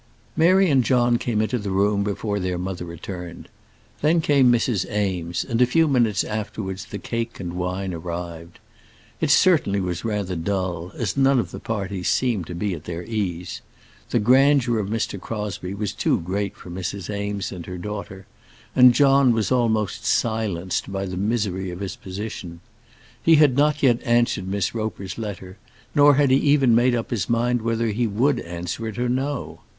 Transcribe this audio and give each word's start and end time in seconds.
Mary 0.35 0.67
and 0.67 0.83
John 0.83 1.19
came 1.19 1.41
into 1.43 1.59
the 1.59 1.69
room 1.69 2.03
before 2.03 2.39
their 2.39 2.57
mother 2.57 2.85
returned; 2.85 3.47
then 4.01 4.19
came 4.19 4.51
Mrs. 4.51 4.91
Eames, 4.91 5.43
and 5.43 5.61
a 5.61 5.65
few 5.67 5.87
minutes 5.87 6.23
afterwards 6.23 6.85
the 6.85 6.97
cake 6.97 7.39
and 7.39 7.53
wine 7.53 7.93
arrived. 7.93 8.57
It 9.19 9.29
certainly 9.29 9.79
was 9.79 10.03
rather 10.03 10.35
dull, 10.35 10.91
as 10.95 11.15
none 11.15 11.37
of 11.37 11.51
the 11.51 11.59
party 11.59 12.01
seemed 12.01 12.47
to 12.47 12.55
be 12.55 12.73
at 12.73 12.85
their 12.85 13.03
ease. 13.03 13.61
The 14.09 14.17
grandeur 14.17 14.79
of 14.79 14.89
Mr. 14.89 15.21
Crosbie 15.21 15.75
was 15.75 15.93
too 15.93 16.19
great 16.21 16.55
for 16.55 16.71
Mrs. 16.71 17.15
Eames 17.15 17.51
and 17.51 17.67
her 17.67 17.77
daughter, 17.77 18.25
and 18.75 18.95
John 18.95 19.33
was 19.33 19.51
almost 19.51 20.03
silenced 20.03 20.91
by 20.91 21.05
the 21.05 21.15
misery 21.15 21.69
of 21.69 21.79
his 21.79 21.95
position. 21.95 22.59
He 23.21 23.35
had 23.35 23.55
not 23.55 23.83
yet 23.83 24.01
answered 24.01 24.47
Miss 24.47 24.73
Roper's 24.73 25.19
letter, 25.19 25.57
nor 25.93 26.15
had 26.15 26.31
he 26.31 26.37
even 26.37 26.73
made 26.73 26.95
up 26.95 27.11
his 27.11 27.29
mind 27.29 27.61
whether 27.61 27.89
he 27.89 28.07
would 28.07 28.39
answer 28.39 28.87
it 28.87 28.97
or 28.97 29.07
no. 29.07 29.59